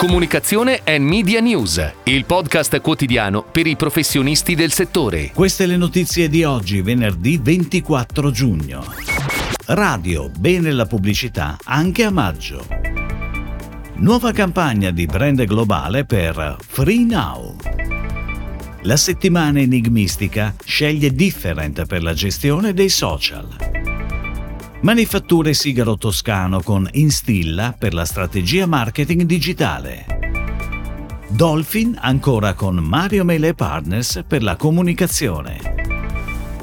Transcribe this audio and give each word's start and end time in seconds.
Comunicazione 0.00 0.80
e 0.82 0.98
Media 0.98 1.40
News, 1.40 1.92
il 2.04 2.24
podcast 2.24 2.80
quotidiano 2.80 3.42
per 3.42 3.66
i 3.66 3.76
professionisti 3.76 4.54
del 4.54 4.72
settore. 4.72 5.30
Queste 5.34 5.66
le 5.66 5.76
notizie 5.76 6.30
di 6.30 6.42
oggi, 6.42 6.80
venerdì 6.80 7.36
24 7.36 8.30
giugno. 8.30 8.82
Radio, 9.66 10.30
bene 10.30 10.72
la 10.72 10.86
pubblicità 10.86 11.58
anche 11.64 12.04
a 12.04 12.10
maggio. 12.10 12.66
Nuova 13.96 14.32
campagna 14.32 14.90
di 14.90 15.04
brand 15.04 15.44
globale 15.44 16.06
per 16.06 16.56
Free 16.66 17.04
Now. 17.04 17.56
La 18.84 18.96
settimana 18.96 19.60
enigmistica 19.60 20.54
sceglie 20.64 21.12
Different 21.12 21.84
per 21.84 22.02
la 22.02 22.14
gestione 22.14 22.72
dei 22.72 22.88
social. 22.88 23.79
Manifatture 24.82 25.52
Sigaro 25.52 25.98
Toscano 25.98 26.62
con 26.62 26.88
Instilla 26.92 27.74
per 27.78 27.92
la 27.92 28.06
strategia 28.06 28.64
marketing 28.64 29.22
digitale. 29.22 30.06
Dolphin 31.28 31.98
ancora 32.00 32.54
con 32.54 32.76
Mario 32.76 33.22
Mele 33.22 33.52
Partners 33.52 34.24
per 34.26 34.42
la 34.42 34.56
comunicazione. 34.56 35.58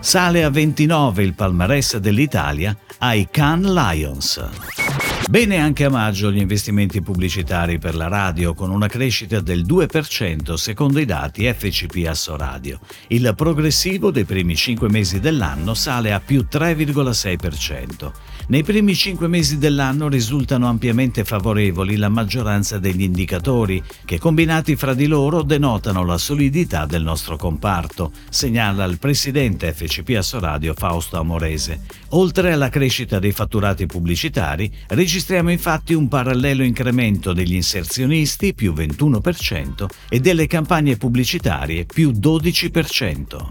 Sale 0.00 0.42
a 0.42 0.50
29 0.50 1.22
il 1.22 1.34
palmarès 1.34 1.98
dell'Italia 1.98 2.76
ai 2.98 3.28
Cannes 3.30 3.70
Lions. 3.70 4.89
Bene 5.30 5.58
anche 5.58 5.84
a 5.84 5.90
maggio 5.90 6.32
gli 6.32 6.40
investimenti 6.40 7.02
pubblicitari 7.02 7.78
per 7.78 7.94
la 7.94 8.08
radio 8.08 8.52
con 8.52 8.68
una 8.68 8.88
crescita 8.88 9.38
del 9.38 9.64
2% 9.64 10.54
secondo 10.54 10.98
i 10.98 11.04
dati 11.04 11.44
FCP 11.44 12.04
Assoradio. 12.08 12.80
Il 13.06 13.32
progressivo 13.36 14.10
dei 14.10 14.24
primi 14.24 14.56
5 14.56 14.88
mesi 14.88 15.20
dell'anno 15.20 15.74
sale 15.74 16.12
a 16.12 16.18
più 16.18 16.48
3,6%. 16.50 18.10
Nei 18.48 18.64
primi 18.64 18.96
5 18.96 19.28
mesi 19.28 19.58
dell'anno 19.58 20.08
risultano 20.08 20.66
ampiamente 20.66 21.22
favorevoli 21.22 21.94
la 21.94 22.08
maggioranza 22.08 22.80
degli 22.80 23.02
indicatori 23.02 23.80
che 24.04 24.18
combinati 24.18 24.74
fra 24.74 24.94
di 24.94 25.06
loro 25.06 25.42
denotano 25.42 26.04
la 26.04 26.18
solidità 26.18 26.86
del 26.86 27.04
nostro 27.04 27.36
comparto, 27.36 28.10
segnala 28.30 28.82
il 28.82 28.98
presidente 28.98 29.72
FCP 29.72 30.16
Assoradio 30.16 30.74
Fausto 30.76 31.20
Amorese. 31.20 31.82
Oltre 32.08 32.52
alla 32.52 32.68
crescita 32.68 33.20
dei 33.20 33.30
fatturati 33.30 33.86
pubblicitari, 33.86 34.68
registriamo 34.88 35.18
Registriamo 35.20 35.50
infatti 35.50 35.92
un 35.92 36.08
parallelo 36.08 36.62
incremento 36.62 37.34
degli 37.34 37.52
inserzionisti 37.52 38.54
più 38.54 38.72
21% 38.72 39.84
e 40.08 40.18
delle 40.18 40.46
campagne 40.46 40.96
pubblicitarie 40.96 41.84
più 41.84 42.12
12%. 42.12 43.50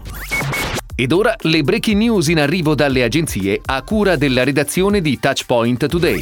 Ed 0.96 1.12
ora 1.12 1.36
le 1.42 1.62
breaking 1.62 1.96
news 1.96 2.26
in 2.26 2.40
arrivo 2.40 2.74
dalle 2.74 3.04
agenzie 3.04 3.60
a 3.64 3.80
cura 3.82 4.16
della 4.16 4.42
redazione 4.42 5.00
di 5.00 5.20
Touchpoint 5.20 5.86
Today. 5.86 6.20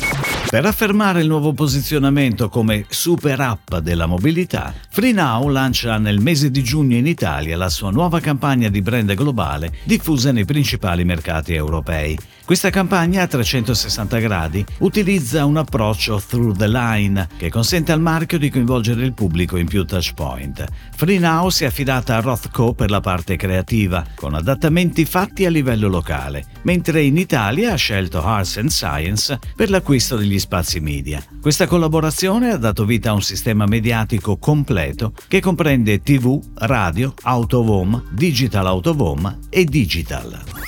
Per 0.50 0.66
affermare 0.66 1.22
il 1.22 1.28
nuovo 1.28 1.54
posizionamento 1.54 2.50
come 2.50 2.84
super 2.88 3.41
app 3.41 3.76
della 3.76 4.04
mobilità, 4.04 4.74
FreeNow 4.91 5.48
lancia 5.48 5.96
nel 5.96 6.20
mese 6.20 6.50
di 6.50 6.62
giugno 6.62 6.96
in 6.96 7.06
Italia 7.06 7.56
la 7.56 7.70
sua 7.70 7.91
nuova 7.91 8.20
campagna 8.20 8.69
di 8.69 8.82
brand 8.82 9.14
globale 9.14 9.78
diffusa 9.84 10.30
nei 10.30 10.44
principali 10.44 11.04
mercati 11.04 11.54
europei. 11.54 12.19
Questa 12.48 12.70
campagna 12.70 13.24
a 13.24 13.27
360 13.27 14.18
gradi 14.20 14.64
utilizza 14.78 15.44
un 15.44 15.58
approccio 15.58 16.18
through 16.18 16.56
the 16.56 16.66
line 16.66 17.28
che 17.36 17.50
consente 17.50 17.92
al 17.92 18.00
marchio 18.00 18.38
di 18.38 18.48
coinvolgere 18.48 19.04
il 19.04 19.12
pubblico 19.12 19.58
in 19.58 19.66
più 19.66 19.84
touchpoint. 19.84 20.64
FreeNow 20.96 21.50
si 21.50 21.64
è 21.64 21.66
affidata 21.66 22.16
a 22.16 22.20
Rothco 22.20 22.72
per 22.72 22.88
la 22.88 23.00
parte 23.00 23.36
creativa, 23.36 24.02
con 24.14 24.32
adattamenti 24.32 25.04
fatti 25.04 25.44
a 25.44 25.50
livello 25.50 25.88
locale, 25.88 26.46
mentre 26.62 27.02
in 27.02 27.19
Italia 27.19 27.74
ha 27.74 27.76
scelto 27.76 28.24
Arts 28.24 28.56
and 28.56 28.70
Science 28.70 29.38
per 29.54 29.69
l'acquisto 29.69 30.16
degli 30.16 30.38
spazi 30.38 30.80
media. 30.80 31.22
Questa 31.42 31.66
collaborazione 31.66 32.50
ha 32.50 32.56
dato 32.56 32.86
vita 32.86 33.10
a 33.10 33.12
un 33.12 33.20
sistema 33.20 33.66
mediatico 33.66 34.38
completo 34.38 35.12
che 35.28 35.41
comprende 35.41 36.00
TV, 36.00 36.41
radio, 36.54 37.12
auto 37.24 37.70
home, 37.70 38.04
digital 38.10 38.66
auto 38.69 38.94
home 38.96 39.36
e 39.50 39.66
digital. 39.66 40.68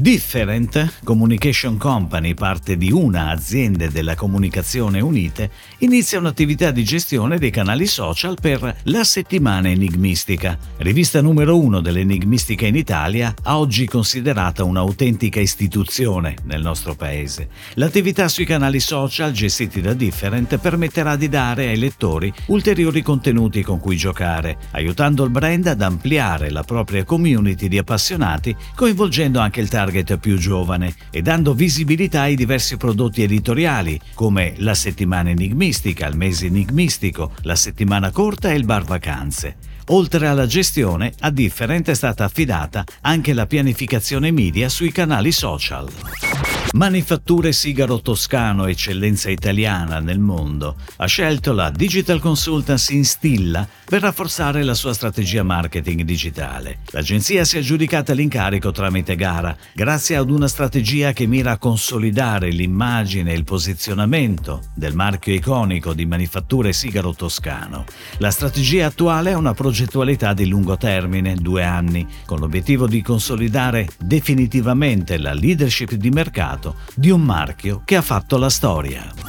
Different 0.00 1.00
Communication 1.02 1.76
Company, 1.76 2.34
parte 2.34 2.76
di 2.76 2.92
una 2.92 3.30
azienda 3.30 3.88
della 3.88 4.14
comunicazione 4.14 5.00
unite, 5.00 5.50
inizia 5.78 6.20
un'attività 6.20 6.70
di 6.70 6.84
gestione 6.84 7.36
dei 7.36 7.50
canali 7.50 7.88
social 7.88 8.36
per 8.40 8.76
La 8.84 9.02
Settimana 9.02 9.68
Enigmistica, 9.70 10.56
rivista 10.76 11.20
numero 11.20 11.58
uno 11.58 11.80
dell'enigmistica 11.80 12.64
in 12.64 12.76
Italia, 12.76 13.34
oggi 13.46 13.88
considerata 13.88 14.62
un'autentica 14.62 15.40
istituzione 15.40 16.36
nel 16.44 16.62
nostro 16.62 16.94
paese. 16.94 17.48
L'attività 17.74 18.28
sui 18.28 18.44
canali 18.44 18.78
social 18.78 19.32
gestiti 19.32 19.80
da 19.80 19.94
Different 19.94 20.58
permetterà 20.58 21.16
di 21.16 21.28
dare 21.28 21.66
ai 21.66 21.76
lettori 21.76 22.32
ulteriori 22.46 23.02
contenuti 23.02 23.64
con 23.64 23.80
cui 23.80 23.96
giocare, 23.96 24.58
aiutando 24.70 25.24
il 25.24 25.30
brand 25.30 25.66
ad 25.66 25.82
ampliare 25.82 26.50
la 26.50 26.62
propria 26.62 27.02
community 27.02 27.66
di 27.66 27.78
appassionati, 27.78 28.54
coinvolgendo 28.76 29.40
anche 29.40 29.60
il 29.60 29.68
target 29.68 29.86
target 29.88 30.18
più 30.18 30.36
giovane 30.36 30.94
e 31.10 31.22
dando 31.22 31.54
visibilità 31.54 32.22
ai 32.22 32.36
diversi 32.36 32.76
prodotti 32.76 33.22
editoriali 33.22 33.98
come 34.14 34.54
la 34.58 34.74
settimana 34.74 35.30
enigmistica, 35.30 36.06
il 36.06 36.16
mese 36.16 36.46
enigmistico, 36.46 37.32
la 37.42 37.56
settimana 37.56 38.10
corta 38.10 38.50
e 38.50 38.56
il 38.56 38.64
bar 38.64 38.84
vacanze. 38.84 39.56
Oltre 39.90 40.26
alla 40.26 40.46
gestione, 40.46 41.14
a 41.20 41.30
Different 41.30 41.88
è 41.88 41.94
stata 41.94 42.24
affidata 42.24 42.84
anche 43.00 43.32
la 43.32 43.46
pianificazione 43.46 44.30
media 44.30 44.68
sui 44.68 44.92
canali 44.92 45.32
social. 45.32 46.57
Manifatture 46.74 47.52
Sigaro 47.52 48.02
Toscano, 48.02 48.66
eccellenza 48.66 49.30
italiana 49.30 50.00
nel 50.00 50.18
mondo, 50.18 50.76
ha 50.96 51.06
scelto 51.06 51.54
la 51.54 51.70
Digital 51.70 52.20
Consultancy 52.20 52.94
Instilla 52.94 53.66
per 53.86 54.02
rafforzare 54.02 54.62
la 54.62 54.74
sua 54.74 54.92
strategia 54.92 55.42
marketing 55.42 56.02
digitale. 56.02 56.80
L'agenzia 56.90 57.44
si 57.44 57.56
è 57.56 57.60
aggiudicata 57.60 58.12
l'incarico 58.12 58.70
tramite 58.70 59.16
gara, 59.16 59.56
grazie 59.72 60.16
ad 60.16 60.30
una 60.30 60.46
strategia 60.46 61.12
che 61.12 61.26
mira 61.26 61.52
a 61.52 61.58
consolidare 61.58 62.50
l'immagine 62.50 63.32
e 63.32 63.36
il 63.36 63.44
posizionamento 63.44 64.64
del 64.74 64.94
marchio 64.94 65.32
iconico 65.32 65.94
di 65.94 66.04
Manifatture 66.04 66.74
Sigaro 66.74 67.14
Toscano. 67.14 67.86
La 68.18 68.30
strategia 68.30 68.86
attuale 68.86 69.32
ha 69.32 69.38
una 69.38 69.54
progettualità 69.54 70.34
di 70.34 70.46
lungo 70.46 70.76
termine, 70.76 71.34
due 71.34 71.64
anni, 71.64 72.06
con 72.26 72.38
l'obiettivo 72.38 72.86
di 72.86 73.00
consolidare 73.00 73.88
definitivamente 73.98 75.16
la 75.16 75.32
leadership 75.32 75.94
di 75.94 76.10
mercato 76.10 76.56
di 76.94 77.10
un 77.10 77.22
marchio 77.22 77.82
che 77.84 77.96
ha 77.96 78.02
fatto 78.02 78.36
la 78.36 78.50
storia. 78.50 79.27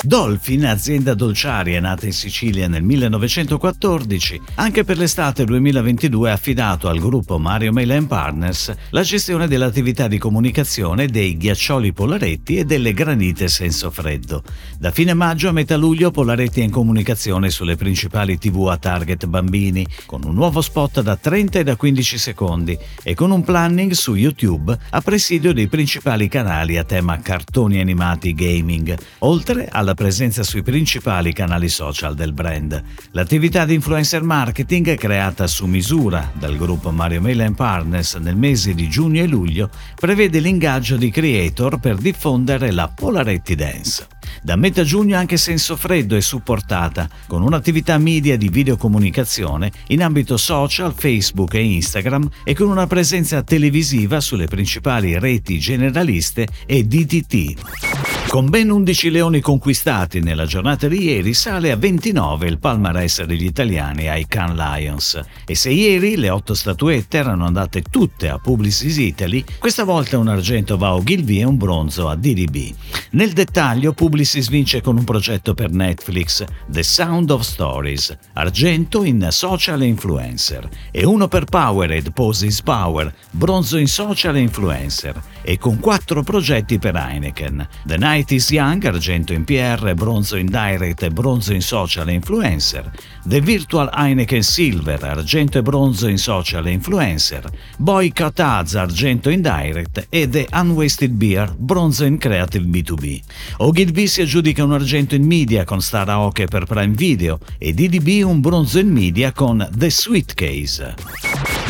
Dolphin, 0.00 0.64
azienda 0.64 1.12
dolciaria 1.12 1.80
nata 1.80 2.06
in 2.06 2.12
Sicilia 2.12 2.66
nel 2.66 2.82
1914, 2.82 4.40
anche 4.54 4.84
per 4.84 4.96
l'estate 4.96 5.44
2022 5.44 6.30
ha 6.30 6.34
affidato 6.34 6.88
al 6.88 6.98
gruppo 6.98 7.38
Mario 7.38 7.72
Mailen 7.72 8.06
Partners 8.06 8.72
la 8.90 9.02
gestione 9.02 9.48
dell'attività 9.48 10.06
di 10.06 10.16
comunicazione 10.16 11.08
dei 11.08 11.36
ghiaccioli 11.36 11.92
Polaretti 11.92 12.56
e 12.56 12.64
delle 12.64 12.94
granite 12.94 13.48
senso 13.48 13.90
freddo. 13.90 14.42
Da 14.78 14.92
fine 14.92 15.14
maggio 15.14 15.48
a 15.48 15.52
metà 15.52 15.76
luglio 15.76 16.10
Polaretti 16.10 16.60
è 16.60 16.64
in 16.64 16.70
comunicazione 16.70 17.50
sulle 17.50 17.76
principali 17.76 18.38
tv 18.38 18.68
a 18.68 18.78
target 18.78 19.26
bambini, 19.26 19.86
con 20.06 20.22
un 20.24 20.32
nuovo 20.32 20.62
spot 20.62 21.02
da 21.02 21.16
30 21.16 21.58
e 21.58 21.64
da 21.64 21.76
15 21.76 22.18
secondi 22.18 22.78
e 23.02 23.14
con 23.14 23.30
un 23.30 23.42
planning 23.42 23.92
su 23.92 24.14
YouTube 24.14 24.78
a 24.90 25.00
presidio 25.00 25.52
dei 25.52 25.66
principali 25.66 26.28
canali 26.28 26.78
a 26.78 26.84
tema 26.84 27.18
cartoni 27.20 27.80
animati 27.80 28.32
gaming, 28.32 28.96
oltre 29.18 29.68
alla 29.70 29.87
alla 29.88 29.94
presenza 29.94 30.42
sui 30.42 30.62
principali 30.62 31.32
canali 31.32 31.70
social 31.70 32.14
del 32.14 32.34
brand. 32.34 32.82
L'attività 33.12 33.64
di 33.64 33.72
influencer 33.72 34.22
marketing 34.22 34.94
creata 34.96 35.46
su 35.46 35.64
misura 35.64 36.30
dal 36.34 36.58
gruppo 36.58 36.90
Mario 36.90 37.22
Mailen 37.22 37.54
Partners 37.54 38.16
nel 38.16 38.36
mese 38.36 38.74
di 38.74 38.86
giugno 38.90 39.22
e 39.22 39.26
luglio 39.26 39.70
prevede 39.94 40.40
l'ingaggio 40.40 40.96
di 40.96 41.10
creator 41.10 41.78
per 41.78 41.96
diffondere 41.96 42.70
la 42.70 42.88
Polaretti 42.94 43.54
Dance. 43.54 44.06
Da 44.42 44.56
metà 44.56 44.82
giugno 44.82 45.16
anche 45.16 45.38
Senso 45.38 45.74
Freddo 45.74 46.16
è 46.16 46.20
supportata 46.20 47.08
con 47.26 47.40
un'attività 47.42 47.96
media 47.96 48.36
di 48.36 48.50
videocomunicazione 48.50 49.72
in 49.88 50.02
ambito 50.02 50.36
social, 50.36 50.92
Facebook 50.94 51.54
e 51.54 51.62
Instagram 51.62 52.28
e 52.44 52.54
con 52.54 52.68
una 52.68 52.86
presenza 52.86 53.42
televisiva 53.42 54.20
sulle 54.20 54.46
principali 54.46 55.18
reti 55.18 55.58
generaliste 55.58 56.46
e 56.66 56.84
DTT. 56.84 58.07
Con 58.28 58.50
ben 58.50 58.70
11 58.70 59.08
leoni 59.08 59.40
conquistati 59.40 60.20
nella 60.20 60.44
giornata 60.44 60.86
di 60.86 61.02
ieri 61.02 61.32
sale 61.32 61.70
a 61.70 61.76
29 61.76 62.46
il 62.46 62.58
palmarès 62.58 63.24
degli 63.24 63.46
italiani 63.46 64.10
ai 64.10 64.26
Cannes 64.26 64.54
Lions. 64.54 65.20
E 65.46 65.54
se 65.54 65.70
ieri 65.70 66.14
le 66.16 66.28
otto 66.28 66.52
statuette 66.52 67.16
erano 67.16 67.46
andate 67.46 67.80
tutte 67.80 68.28
a 68.28 68.38
Publicis 68.38 68.98
Italy, 68.98 69.42
questa 69.58 69.84
volta 69.84 70.18
un 70.18 70.28
argento 70.28 70.76
va 70.76 70.88
a 70.88 70.94
Ogilvy 70.96 71.40
e 71.40 71.44
un 71.44 71.56
bronzo 71.56 72.06
a 72.06 72.16
DDB. 72.16 72.74
Nel 73.12 73.32
dettaglio 73.32 73.94
Publicis 73.94 74.50
vince 74.50 74.82
con 74.82 74.98
un 74.98 75.04
progetto 75.04 75.54
per 75.54 75.70
Netflix, 75.70 76.44
The 76.68 76.82
Sound 76.82 77.30
of 77.30 77.40
Stories, 77.40 78.14
argento 78.34 79.04
in 79.04 79.26
social 79.30 79.82
influencer. 79.82 80.68
E 80.90 81.06
uno 81.06 81.28
per 81.28 81.46
Powered, 81.46 82.12
Poses 82.12 82.60
Power, 82.60 83.10
bronzo 83.30 83.78
in 83.78 83.88
social 83.88 84.36
influencer. 84.36 85.18
E 85.40 85.56
con 85.56 85.80
quattro 85.80 86.22
progetti 86.22 86.78
per 86.78 86.94
Heineken, 86.94 87.66
The 87.86 87.96
Night 87.96 88.17
Is 88.26 88.50
Young, 88.50 88.84
argento 88.84 89.32
in 89.32 89.44
PR, 89.44 89.94
bronzo 89.94 90.36
in 90.36 90.46
direct 90.46 91.02
e 91.04 91.10
bronzo 91.10 91.52
in 91.54 91.62
social 91.62 92.08
e 92.08 92.14
influencer. 92.14 92.90
The 93.24 93.40
Virtual 93.40 93.88
Heineken 93.92 94.42
Silver, 94.42 95.02
argento 95.04 95.58
e 95.58 95.62
bronzo 95.62 96.08
in 96.08 96.18
social 96.18 96.66
e 96.66 96.72
influencer. 96.72 97.48
Boycott 97.78 98.40
Ads, 98.40 98.74
argento 98.74 99.30
in 99.30 99.40
direct 99.40 100.06
e 100.08 100.28
The 100.28 100.48
Unwasted 100.52 101.12
Beer, 101.12 101.54
bronzo 101.56 102.04
in 102.04 102.18
creative 102.18 102.66
B2B. 102.66 103.20
Ogilvy 103.58 104.06
si 104.08 104.22
aggiudica 104.22 104.64
un 104.64 104.72
argento 104.72 105.14
in 105.14 105.24
media 105.24 105.64
con 105.64 105.80
Star 105.80 106.08
Aoke 106.08 106.46
per 106.46 106.64
Prime 106.64 106.94
Video 106.94 107.38
e 107.56 107.72
DDB 107.72 108.26
un 108.26 108.40
bronzo 108.40 108.80
in 108.80 108.90
media 108.90 109.32
con 109.32 109.66
The 109.72 109.90
Sweet 109.90 110.34
Case. 110.34 111.47